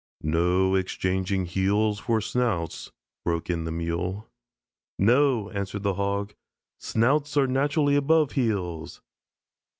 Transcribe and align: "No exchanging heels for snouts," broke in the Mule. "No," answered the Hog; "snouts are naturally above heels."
"No 0.23 0.73
exchanging 0.73 1.45
heels 1.45 1.99
for 1.99 2.21
snouts," 2.21 2.91
broke 3.23 3.51
in 3.51 3.65
the 3.65 3.71
Mule. 3.71 4.27
"No," 4.97 5.51
answered 5.51 5.83
the 5.83 5.93
Hog; 5.93 6.33
"snouts 6.79 7.37
are 7.37 7.45
naturally 7.45 7.95
above 7.95 8.31
heels." 8.31 8.99